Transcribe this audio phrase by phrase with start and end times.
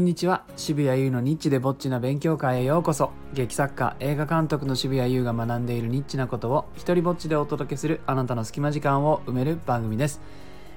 [0.00, 10.20] んにちは渋谷優のニッチでぼっちな勉強会へようこそ劇作家映画監督の渋谷優が学んでいるニッチなことを一人ぼっちでお届けするあなたの隙間時間を埋める番組です、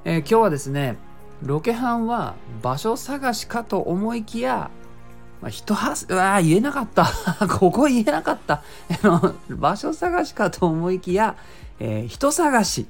[0.04, 0.98] えー今日はですね
[1.42, 4.70] ロケハンは場所探しかと思いきや
[5.42, 7.06] まあ、人はす、うわー言えなかった。
[7.60, 8.64] ここ言えなかった。
[9.50, 11.36] 場所探しかと思いきや、
[11.82, 12.88] えー人探し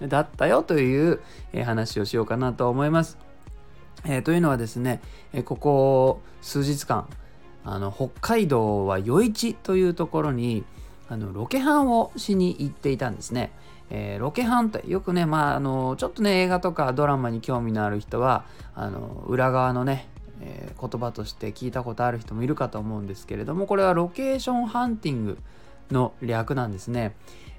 [0.00, 1.20] だったよという、
[1.52, 3.25] えー話をしようかなと思います。
[4.04, 5.00] えーというのはですね、
[5.32, 7.08] えーここ数日間、
[7.64, 10.64] あの北海道は余市というところに
[11.08, 13.52] あのロケハンをしに行っていたんですね。
[13.90, 20.08] えーロケハンってよくね、まあ、あのちょっとね映画とかドラマに興味のある人はあの裏側のね、
[20.40, 25.38] えー言葉として聞いたことある人もいるかと思うんですけれどもこれはロケーションハンティング
[25.90, 27.14] の略なんですね。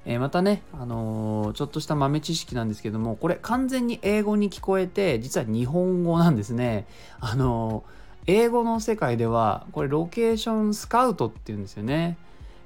[0.10, 6.88] えーまたね、あのーちょっとした豆知識なんですけどもこれ完全に英語に聞こえて実は日本語なんですね。
[7.20, 7.98] あのー
[8.30, 12.18] 英語の世界ではこれロケーションスカウトっていうんですよね。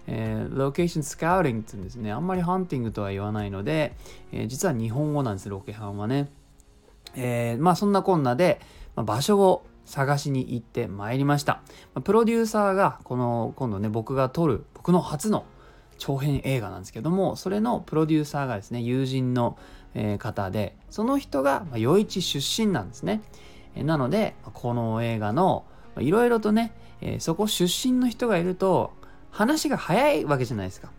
[0.06, 2.12] えーロケーションスカウティングって言うんですね。
[2.12, 3.96] あんまりハンティングとは言わないので、
[4.32, 6.30] えー実は日本語なんです、ロケハンはね。
[7.16, 8.62] えーまあそんなこんなで、
[8.96, 11.62] まあ場所を探しに行ってまいりました。
[11.96, 15.44] まプロデューサーがこの今度ね僕が撮る僕の初の
[16.02, 19.58] 長編映画なんですけどもそれのプロデューサーがですね友人の、
[20.20, 23.22] 方でその人が、余市出身なんですね。
[23.76, 25.66] なのでこの映画の
[26.00, 26.72] いろいろとね、
[27.20, 28.94] そこ出身の人がいると
[29.32, 30.92] 話が早いわけじゃないですか。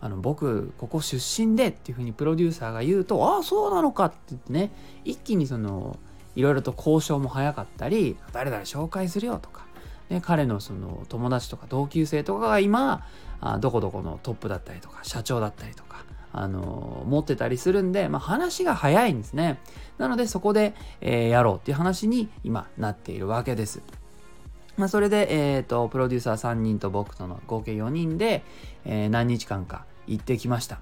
[0.00, 4.70] あの僕ここ出身でっていうふうにプロデューサーが言うとああそうなのかって言ってね
[5.04, 5.98] 一気にその
[6.36, 9.66] いろいろと交渉も早かったり誰々紹介するよとか、
[10.10, 13.06] ね、彼のその友達とか同級生とかが今
[13.40, 19.58] あどこどこのトップだったりとか社長だったりとかあの持ってたりするんで、まあ、話が早いんですね。
[19.96, 23.82] なのでそこで、えーやろうっていう話に今なっているわけです。
[24.76, 28.44] まあ、それで、えー、とプロデューサー3人と僕との合計4人で、
[28.84, 30.80] えー何日間か行ってきました。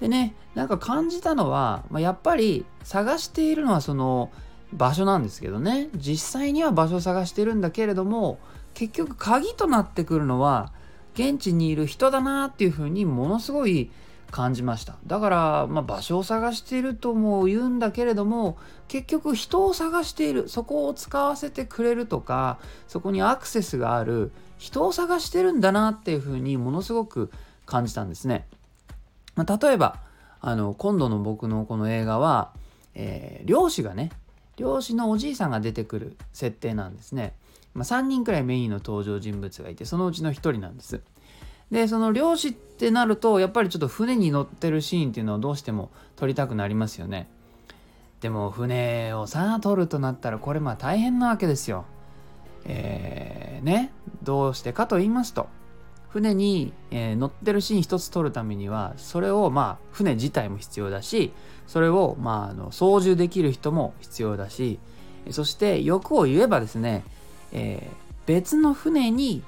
[0.00, 4.30] でねなんか感じたのは、まあ、やっぱり探しているのはその
[4.72, 5.88] 場所なんですけどね。
[5.94, 8.38] 実際には場所を探してるんだけれども
[8.74, 10.72] 結局鍵となってくるのは
[11.14, 13.90] 現地にいる人だなっていうふうにものすごい
[14.30, 14.96] 感じました。
[15.06, 18.56] だから、まあ、場所を探しているとも言うんだけれども
[18.88, 20.48] 結局人を探している。
[20.48, 24.32] そこを使わせてくれるとかそこにアクセスがある。
[24.62, 27.32] 人を探してるんだなっていうふうにものすごく
[27.66, 28.46] 感じたんですね。
[29.34, 29.98] まあ、例えば
[30.40, 32.52] あの今度の僕のこの映画は、
[32.94, 34.12] えー漁師がね
[34.56, 37.34] 漁師のおじいさんが出てくる設定なんですね。
[37.74, 41.00] まあ、3人くらいメインの登場人物がいてそのうちの1人なんです。
[41.70, 47.28] でその漁師ってなるとやっぱりちょっと船に乗ってるシーンっていうのをどうしても撮りたくなりますよね。
[48.20, 51.86] でも船をさ撮るとなったらこれまあ大変なわけですよ。
[52.64, 53.92] えーね
[54.22, 55.48] どうしてかと言いますと
[56.12, 61.32] 船に、えー乗ってるシーン一つ撮るためにはそれをまあ船自体も必要だし
[61.66, 64.78] それをまああの操縦できる人も必要だし
[65.30, 67.04] そして欲を言えばですね、
[67.52, 69.42] えー別の船に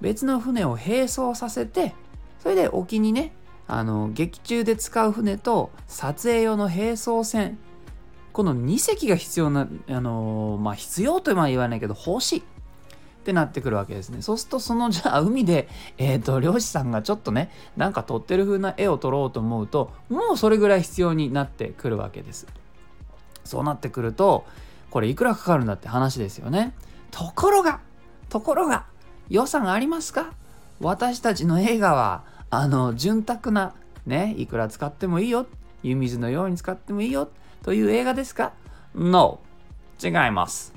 [0.00, 1.94] 別の船を並走させて
[2.38, 3.32] それで沖にね
[3.66, 7.58] あの劇中で使う船と撮影用の並走船
[8.32, 12.42] この2隻が必要なあのーまあ必要とは言わないけど欲しい
[13.28, 14.22] ってなってくるわけですね。
[14.22, 15.68] そうするとそのじゃあ海で
[15.98, 22.46] えっ、と漁師さんがちょっとねなんか撮ってる風な絵を撮ろうと思うともうそれぐらい必要になってくるわけです。
[23.44, 24.46] そうなってくると
[24.90, 26.74] これいくらかかるんだって話ですよね。
[27.10, 27.80] ところが
[28.30, 28.86] ところが
[29.28, 30.32] 予算ありますか？
[30.80, 33.74] 私たちの映画はあの潤沢な
[34.06, 35.44] ねいくら使ってもいいよ。
[35.82, 37.28] 湯水のように使ってもいいよ。
[37.62, 38.52] という映画ですか
[38.94, 39.40] ?No
[40.02, 40.72] 違います、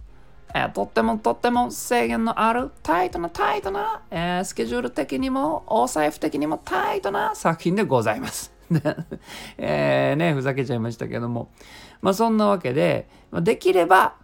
[0.53, 8.53] えーとってもとっても制限のあるタイトなタイトな、えースケジュール的にもお財布的にもタイトな作品でございます
[9.57, 11.49] えねふざけちゃいましたけども
[12.01, 14.15] まあそんなわけでできれば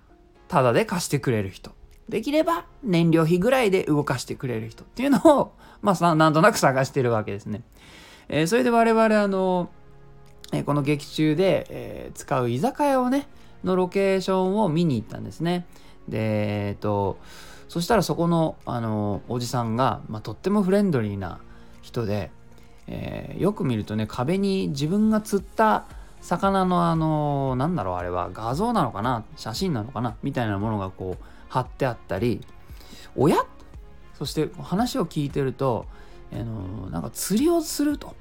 [0.47, 1.71] タダで貸してくれる人
[2.09, 7.61] できれば燃料費ぐらいで動かしてくれる人っていうのを、まあ、さなんとなく探してるわけですね。
[8.29, 9.69] えーそれで我々あの、
[10.53, 13.27] えーこの劇中で、えー使う居酒屋をね
[13.63, 15.65] のロケーションを見に行ったんですね。
[16.07, 17.17] でえっ、と
[17.67, 21.39] そしたらそこのあのおじさんが、まあ、とってもフレンドリーな
[21.81, 22.31] 人で、
[22.87, 25.85] えーよく見るとね壁に自分が釣った
[26.21, 32.41] 魚のあのなんだろうあれは画像なのかな写真なのかなみたいなものがこう貼ってあったり
[33.15, 33.37] おや？
[34.17, 35.85] そして話を聞いてると、
[36.33, 38.15] あのなんか釣りをすると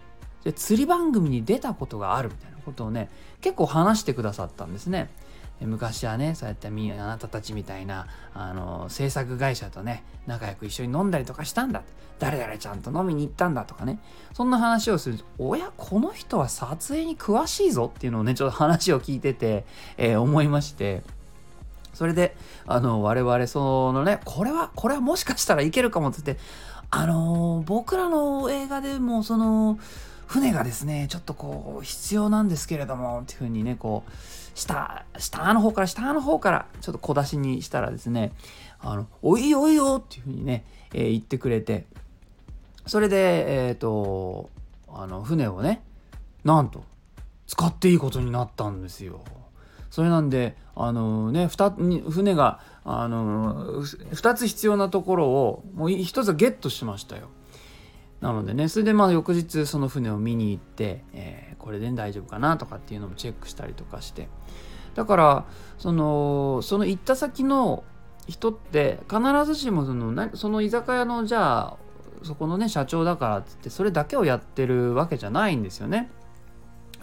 [0.44, 3.09] で釣り番組に出たことがあるみたいなことをね
[3.41, 5.09] 結構話してくださったんですね。
[5.61, 11.82] 昔はねそうやってみあなたたちみたいなあの制作会社とね仲良く一緒に飲んだりとかしたんだ
[12.19, 13.99] 誰々ちゃんと飲みに行ったんだとかね。
[14.32, 19.67] そんな話をするとおやこの人は撮影に詳しいぞっていうのをねちょっと話を聞いてて、
[19.99, 21.03] えー、思いまして。
[21.93, 22.37] それで
[22.67, 26.44] あの我々そのねこれはこれはもしかしたらいけるかもって言って
[26.91, 29.79] あのー、僕らの映画でもその
[30.26, 34.11] 船がですねちょっとこう必要なんですけれどもっていうふうにねこう
[34.55, 38.32] 下下の方から下の方からちょっと小出しにしたらですね
[38.81, 41.84] あのおいおいよっていうふうにね、えー、言ってくれて
[42.87, 44.50] それでえっ、ー、と
[44.88, 45.82] あの船をね
[46.44, 46.84] なんと
[47.46, 49.20] 使っていいことになったんですよ。
[49.90, 57.28] それなんであのね船があの2つ必要なところをもう1つはゲットしましたよ。
[58.20, 64.28] なのでねそれでまあ翌日その船を見に行って、えー、これで大丈夫かなとかっていうのもチェックしたりとかして
[64.94, 65.44] だから
[65.78, 67.84] そのその行った先の
[68.26, 71.76] 人って必ずしもそのその居酒屋のじゃあ
[72.22, 76.10] そこのね社長だからっつってそれだけをやってるわけじゃないんですよね。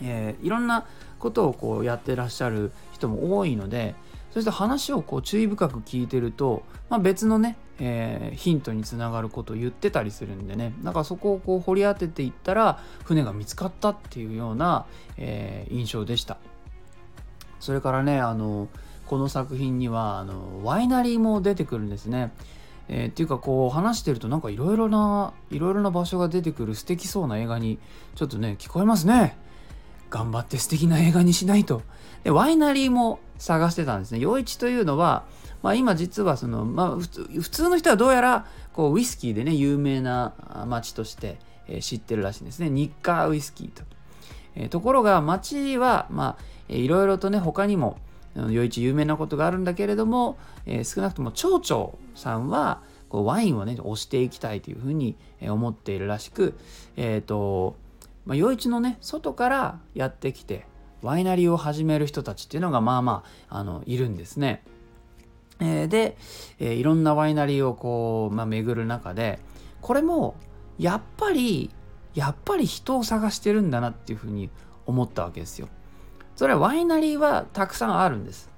[0.01, 0.85] えー、いろんな
[1.19, 3.95] ことをこうやってらっしゃる人も多いので
[4.33, 14.85] そして話をこう注意深く聞いてると、まあ、別のね、えー、ヒントにつながることを言ってたりするんでねだかそこをこう掘り当てていったら船が見つかったっていうような、
[15.17, 16.37] えー、印象でした
[17.59, 18.67] それからねあの
[19.07, 22.31] この作品にはあのワイナリーも出てくるんですね
[22.89, 27.79] えー、っていうかこう話してるとなんかいろいろないろいろな場所が出てくる素敵そうな映画に
[28.15, 29.37] ちょっとね聞こえますね
[30.13, 31.81] 頑張って素敵な映画にしないと。
[32.23, 34.19] で、ワイナリーも探してたんですね。
[34.19, 35.23] 陽一というのは、
[35.63, 40.33] まあ今実はその、まあ普通普通の人はどうやら、こうウイスキーでね、有名な
[40.67, 42.69] 町として、え、知ってるらしいんですね。
[42.69, 43.83] 日課ウイスキーと。
[44.55, 47.97] えー、ところが町は、まあ、いろいろとね、他にも、
[48.35, 56.57] 余市有名なことがあるんだけれども、えー、少なくとも町長さんはこうワインをね押していきたいというふうに思っているらしく、
[56.97, 57.75] えーと
[58.25, 60.65] まあ、余市のね外からやってきて
[61.03, 64.63] ワイナリーを始める人たちっていうのがまあまああのいるんですね。
[65.63, 66.17] えー、で、
[66.59, 69.39] えー、いろんなワイナリーをこう、まあ、巡る中で
[69.79, 70.35] これも
[70.77, 71.71] やっぱり
[72.13, 74.49] やっぱり人を探してるんだなっていうふうに
[74.85, 75.69] 思ったわけですよ。
[76.35, 78.49] それはワイナリーはたくさんあるんです。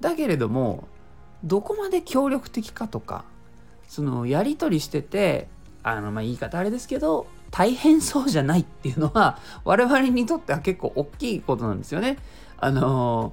[0.00, 0.88] だけれども
[1.42, 3.24] どこまで協力的かとか
[3.88, 5.48] そのやり取りしてて
[5.82, 12.18] あのまあ言い方あれですけど大変そうじゃないっていうのは我々にとっては結構大きいことなんですよね。
[12.58, 13.32] あの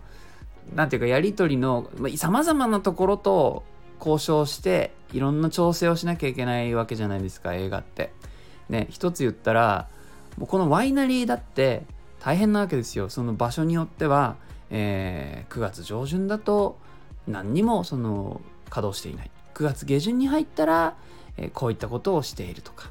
[0.73, 3.63] 何ていうかやり取りのさまざ、まなところと
[3.99, 8.11] 交渉していろんな調整をしなきゃいけないわけじゃないですか映画って。
[8.69, 9.89] ね一つ言ったら
[10.37, 11.83] もうこのワイナリーだって
[12.19, 13.09] 大変なわけですよ。
[13.09, 14.37] その場所によっては、
[14.69, 16.77] えー、9月上旬だと
[17.27, 19.31] 何にもその稼働していない。
[19.53, 20.95] 9月下旬に入ったら、
[21.37, 22.89] えー、こういったことをしているとか。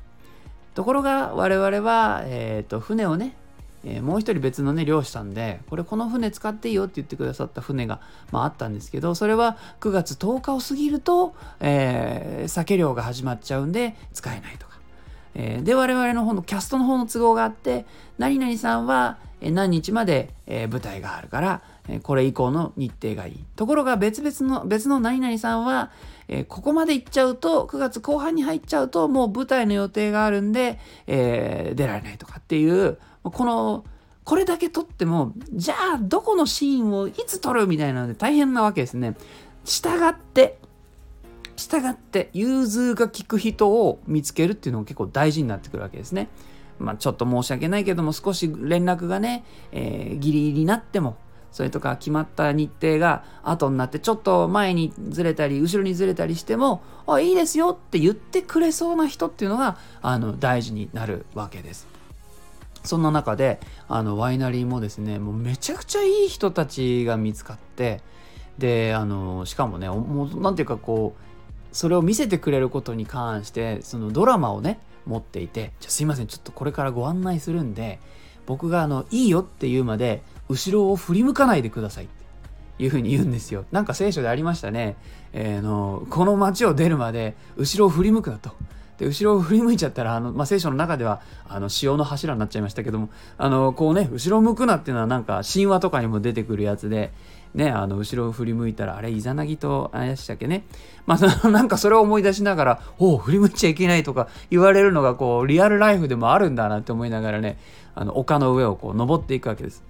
[0.75, 3.35] ところが我々は、えーと、船をね、
[3.85, 8.01] えー、もう一人別のね漁師さんでこれこの船使っていいよって言ってくださった船が、
[8.31, 14.79] まあ、あったんですけどそれは9月10日を過ぎると、えー、酒漁が始まっちゃうんで使えないとか、
[15.35, 17.87] えー、で我々の方のキャストの方の都合があって
[18.19, 21.63] 何々さんは何日まで、舞台があるから
[22.03, 23.45] これ以降の日程がいい。
[23.57, 25.91] ところが別々の別の何々さんは
[26.33, 33.85] え、ここまで行っちゃうと、9月後半に入っちゃうと、もう舞台の予定があるんで、え、出られないとかっていう、この、
[34.25, 39.17] これだけ撮っても、じゃあ、どこのシーンをいつ撮るみたいなので大変なわけですね。
[39.65, 40.59] 従って、
[41.57, 46.29] 従って、融通が利く人を見つけるっていうのが結構大事になってくるわけですね。
[46.79, 51.17] まあ、ちょっと申し訳ないけども、少し連絡がね、えー、ギリギリになっても、
[51.53, 61.90] それとか決まった日程が後になってちょっと前にずれたり後ろにずれたりしてもあいいですよって言ってくれそうな人っていうのがあの大事になるわけです。
[62.85, 68.01] そんな中であのワイナリーもですねもうめちゃくちゃいい人たちが見つかって
[68.59, 78.01] であのしかもねもうなんていうかこうそれを見せてくれることに関してそのドラマをね持っていてじゃすいませんちょっとこれからご案内するんで
[78.47, 83.65] 僕があのいいよって言うまで後ろを振り向かないでくださいっていうふうに言うんですよ。
[83.71, 84.97] なんか聖書でありましたね。
[85.33, 88.51] えー、のこの街を出るまで後ろを振り向くなと。
[89.01, 97.11] で後ろを振り向いちゃったらあの、まあ、聖書の中ではあの潮の柱になっちゃいましたけどもあのこうね後ろ向くなっていうのはなんか神話とかにも出てくるやつで、
[97.55, 100.65] ね、あの後ろを振り向いたらあれイザナギとあれでしたっけね、
[101.07, 107.57] まあ、 なんかそれを思い出しながら「おお振り向いちゃいけない」とか言われるのがこうリアルライフでもあるんだなって思いながらね
[107.95, 109.83] あの丘の上をこう登っていくわけです。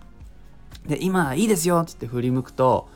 [0.87, 2.88] で今いいですよっつって振り向くと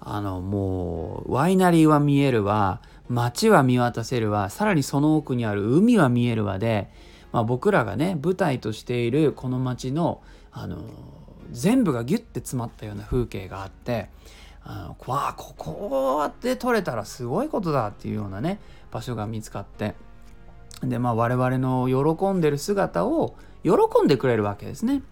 [0.00, 4.50] あのもうワイナリーは見えるわ街は見渡せるわ。
[4.50, 6.90] さらにその奥にある海は見えるわで、
[7.32, 10.22] まあ、僕らがね舞台としているこの街の
[10.52, 10.84] あの
[11.50, 14.10] 全部がギュッて詰まったような風景があって
[14.62, 18.60] あのわあここで撮れたらすごいことだっていうようなね
[18.90, 19.94] 場所が見つかって。
[20.82, 23.34] でまあ我々の喜んでる姿を
[23.64, 23.72] 喜
[24.04, 25.02] んでくれるわけですね。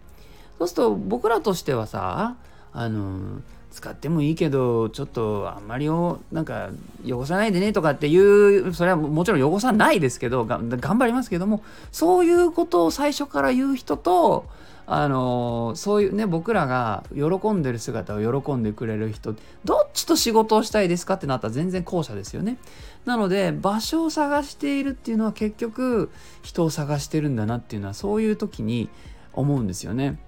[0.58, 2.36] そうすると僕らとしてはさ
[2.72, 3.40] あの
[3.76, 6.70] 使ってもいいけどちょっとあんまりをなんか
[7.06, 14.46] 汚さないでねとかっていうそれはもちろん汚さないですけど頑張りますけどもそういうことを最初から言う人と
[14.86, 22.56] あのそういうね僕らが喜んでる姿を喜んでくれる人どっちと仕事をしたいですかってなったら全然後者ですよね。
[23.04, 26.10] なので場所を探しているっていうのは結局
[26.42, 28.88] 人を探してるんだなっていうのはそういう時に
[29.34, 30.18] 思うんですよね。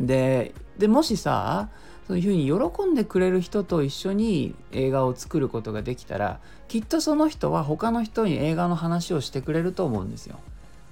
[0.00, 1.68] ででもしさ
[2.06, 10.38] そういうふうに喜んでくれる人と一緒に映画を作ることができたらきっとその人は他の人に映画の話をしてくれると思うんですよ。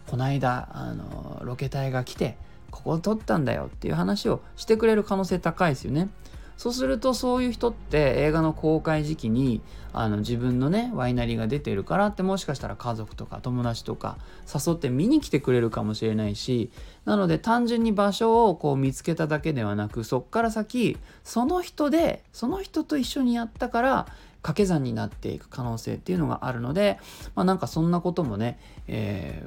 [0.09, 2.37] この間あのロケ隊が来て
[2.71, 6.09] ここを撮ったんだよっていう話をしてくれる可能性高いですよね。
[6.57, 9.61] そうするとそういう人って映画の公開時期に
[9.93, 14.19] あの自分のねワイナリーが出てるからってもしかしたら家族とか友達とか
[14.53, 16.71] 誘って見に来てくれるかもしれないし
[17.05, 24.07] なので単純に場所をこう見つけただけではなくそっから先その人でその人と一緒にやったから
[24.43, 26.99] 掛け算になっていく可能性っていうのがあるので
[27.35, 28.59] まあなんかそんなこともね、
[28.89, 29.45] え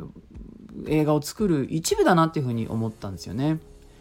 [0.84, 3.60] ー、映画を作る一部だなっていうふうに思ったんですよね。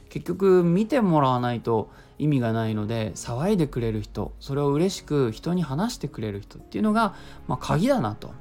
[0.08, 7.14] 結局見てもらわないと意味がないので騒いでくれる人それを嬉しく人に話してくれる人っていうのが、
[7.46, 8.32] まあ、鍵だなと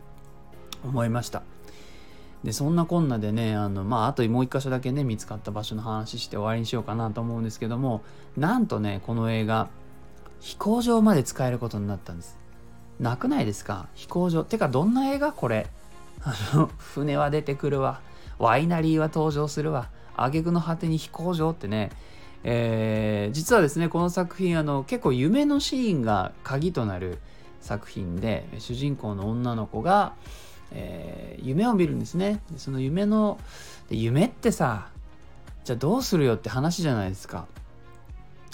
[0.83, 1.43] 思いました。
[2.43, 8.03] でそんなこんなでねあの、まあ、あともう一箇所だけね見つかった場所の話して終わりにしようかなと思うんですけども
[8.37, 9.69] なんとねこの映画
[10.41, 12.37] 飛行場まで使えることになったんです。
[12.99, 13.87] なくないですか？
[13.95, 14.43] 飛行場。
[14.43, 15.33] てかどんな映画？
[15.33, 15.67] これ。
[16.21, 17.99] あの船は出てくるわ。
[18.37, 19.89] ワイナリーは登場するわ。
[20.15, 21.89] 挙句の果てに飛行場ってね
[22.47, 27.17] えー、実はですねこの作品あの結構夢のシーンが鍵となる
[27.59, 30.13] 作品で主人公の女の子が、
[30.71, 32.39] えー、夢を見るんですね。
[32.51, 33.39] でその夢の
[33.89, 34.89] 夢ってさ
[35.63, 37.47] じゃあどうするよって話じゃないですか。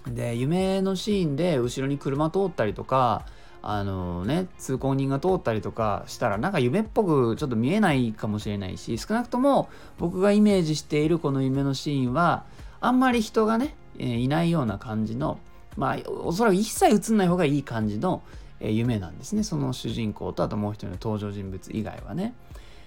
[0.07, 3.25] で夢のシーンで後ろに車通ったりとか
[3.61, 9.69] あのね通行人が通ったりとかしたらなんか夢っぽくちょっと見えないかもしれないし少なくとも
[9.99, 12.45] 僕がイメージしているこの夢のシーンは
[12.79, 15.39] あんまり人がねえ、いないような感じの
[15.77, 18.21] まあおそらく一切映んない方がいい感じの、
[18.59, 22.33] え、夢なんですねその主人公とあともう一人の登場人物以外はね。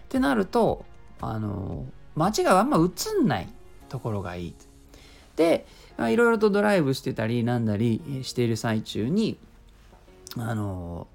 [0.05, 0.85] ってなると
[1.21, 3.49] あの街があんま映んない
[3.89, 4.55] ところがいい。
[5.37, 5.67] で
[5.99, 9.37] いろいろとドライブしてたりなんだりしている最中に
[10.37, 11.09] あの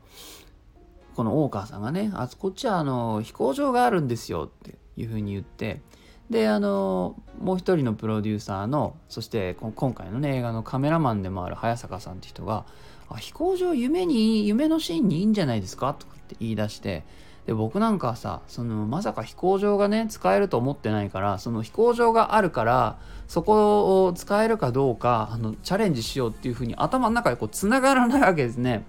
[1.15, 5.81] この大川さんがね「あこっちはあの飛行場があるんですよ」っていうふうに言って
[6.29, 12.65] であのもう一人のプロデューサーのそして今回のね映画のカメラマンでもある早坂さんって人が
[13.09, 17.03] 「あ飛行場夢に夢のシーンにいいんじゃないですか?」とかって言い出して
[17.47, 28.85] で僕なんかさそのまさか飛行場がね使えると思ってないからその飛行場があるからそこを使えるかどうかあのチャレンジしようっていうふうに頭の中でこうつながらないわけですね。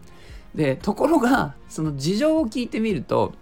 [0.54, 3.32] でところがその事情を聞いてみると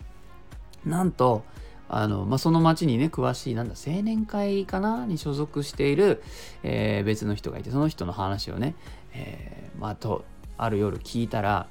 [0.84, 1.42] なんと
[1.88, 6.22] あの、まあ、その町にね、詳しい、なんだ、青年会かなに所属している、
[6.62, 8.74] えー、別の人がいて、その人の話をね、
[9.14, 10.24] えー、まあ、と、
[10.58, 11.66] ある夜聞いたら、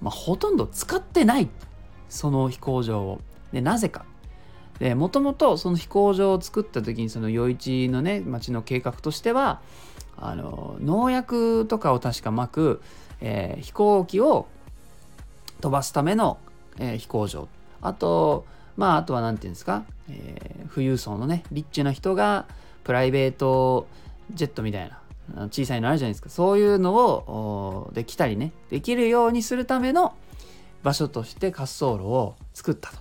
[0.00, 1.48] まあ、ほとんど使ってない。
[2.08, 3.20] その飛行場を。
[3.52, 4.04] で、なぜか。
[4.96, 9.60] もともとその飛行場を作った時に、その余市のね、町の計画としては、
[10.16, 12.82] あの、農薬とかを確かまく、
[13.20, 14.46] えー、飛行機を
[15.60, 16.38] 飛ばすための、
[16.78, 17.48] えー、飛行場。
[17.80, 18.44] あと、
[18.76, 22.46] まあ、あとは何て言うんですか、えー、富裕層のね、リッチな人が
[22.84, 23.86] プライベート
[24.32, 26.28] ジェットみたいな、小さいのあるじゃないですか。
[26.30, 30.14] そういうのをできたりね、できるようにするための
[30.82, 32.98] 場所として滑走路を作ったと。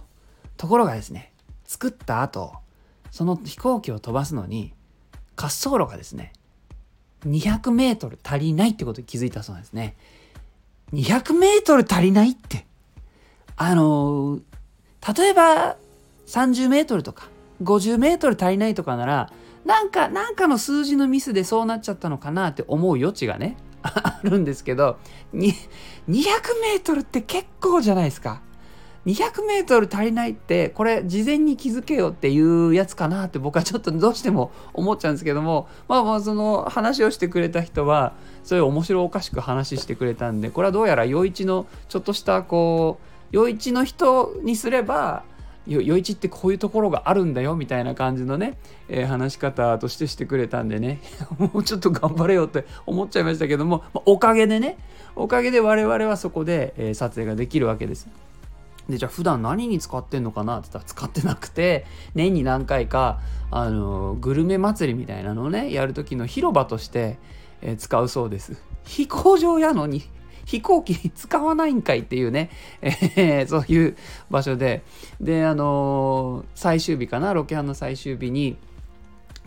[0.57, 1.31] ところがですね、
[1.65, 2.53] 作った後、
[3.09, 4.73] その飛行機を飛ばすのに、
[5.35, 6.33] 滑走路がですね、
[7.25, 9.95] 200メートル足りないってことに気づいたそうなんですね。
[10.93, 12.65] 200メートル足りないって。
[13.55, 14.41] あのー、
[15.15, 15.77] 例えば
[16.27, 17.29] 30メートルとか
[17.63, 19.31] 50メートル足りないとかなら
[19.65, 24.97] なんかなんかの数字のミスでそうなっちゃったのかなって思う余地がね あるんですけど
[25.33, 25.53] 200
[26.07, 28.41] メートルって結構じゃないですか。
[29.05, 45.23] 200メートル足りないってこれ事前に気づけよっていうやつかなって僕はちょっとどうしても思っちゃうんですけどもまあまあその話をしてくれた人はそういう面白おかしく話してくれたんでこれはどうやら余一のちょっとしたこう余一の人にすれば
[45.67, 48.57] 余一ってこういうところがあるんだよみたいな感じのね、
[48.89, 50.99] えー、話し方としてしてくれたんでね。
[51.37, 54.77] もうちょっと頑張れよって思っちゃいましたけども、まあ、おかげでね
[55.15, 58.07] おかげで我々はそこで、えー、撮影ができるわけです。
[58.89, 61.85] でじゃあ普段何に使ってんのかなって言ったら使ってなくて
[62.15, 63.19] 年に何回か
[63.51, 67.19] あのグルメ祭りみたいなのをねやる時の広場として、
[67.61, 68.61] えー、使うそうです。
[68.83, 70.03] 飛行場やのに。
[70.51, 72.49] 飛行機使わないんかいっていうね、
[72.81, 73.95] えー、そういう
[74.29, 74.83] 場所で。
[75.21, 77.33] であのー、最終日かな？
[77.33, 78.57] ロケハンの最終日に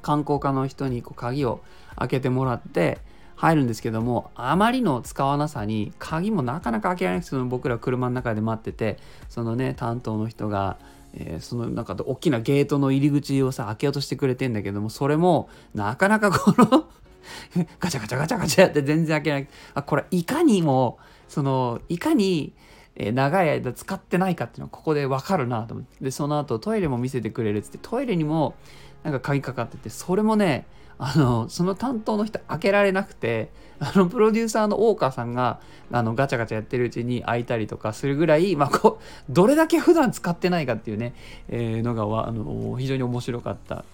[0.00, 1.60] 観光課の人にこう鍵を
[1.96, 2.98] 開けてもらって
[3.36, 10.78] 入るんですけどもあまりの使わなさに鍵もなかなか開けられなくてその僕ら車の中で待っててそのね担当の人が、
[11.12, 16.86] えー、その中で大きなゲートの入り口をさ開けようとしてくれてんだけどもそれもなかなかこの
[17.80, 22.52] ガチャガチャガチャガチャやって全然開けないあこれいかにもそのいかに
[22.96, 28.54] え長い間使ってないかっていうのはここで分かるなと思ってでその後トイレも見せてくれるっつってトイレにも
[29.02, 30.66] なんか鍵かかっててそれもね
[30.98, 33.50] あのその担当の人開けられなくて
[33.80, 41.14] あのプロデューサーの大川さんがあのガチャガチャやってるうちに開いたりとかするぐらい、まあ、こどれだけ普段使ってないかっていうね、
[41.48, 43.84] えー、のがあの非常に面白かった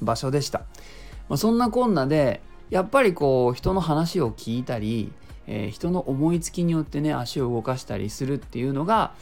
[0.00, 0.60] 場所でした。
[1.28, 2.40] まあ、そんなこんなで
[2.72, 5.12] やっぱりこう人の話を聞いたり
[5.46, 9.12] えー、人の思いつきによってね足を動かしたりするっていうのが、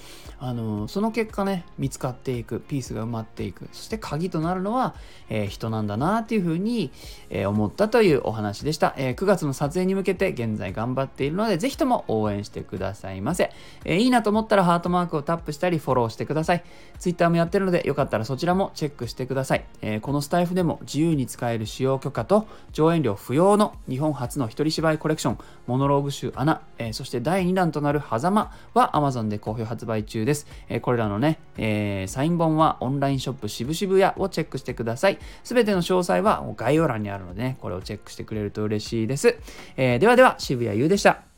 [0.43, 3.69] あの、その結果ね見つかっていくピースが埋まっていく。
[3.73, 4.95] そして鍵となるのは、
[5.29, 6.91] えー、人なんだなっていうふうに、
[7.29, 13.53] え思ったというお話でした、え9月の撮影に向けて現在頑張っているのでぜひとも応援してくださいませ、
[13.85, 16.65] えいいなと思ったらハートマークをタップしたりフォローしてください。
[16.99, 30.30] Twitter もやってるのでよかったらそちらもチェックしてください、えこのスタイフでも自由に使える使用許可と上演料不要の日本初の一人芝居コレクションモノローグ集穴、え、そして第2弾となる狭間は Amazon で好評発売中です。
[30.31, 35.19] ですえ、これらのね、えー、サイン本はオンラインショップ渋々屋をチェックしてください。
[35.43, 39.37] すべての詳細は概要欄にあるのでね、これをチェックしてくれると嬉しいです。
[39.77, 41.30] えではでは、渋谷優でした。